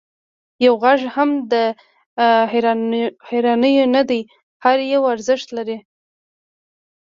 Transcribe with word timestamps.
یو 0.65 0.73
غږ 0.83 1.01
هم 1.15 1.29
د 1.51 1.53
هېروانیو 3.31 3.85
نه 3.95 4.01
دی، 4.09 4.21
هر 4.63 4.77
یو 4.93 5.01
ارزښت 5.13 5.47
لري. 5.57 5.77